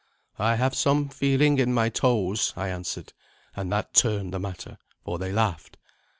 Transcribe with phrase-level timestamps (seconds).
[0.39, 3.13] "I have some feeling in my toes," I answered;
[3.55, 5.77] and that turned the matter, for they laughed.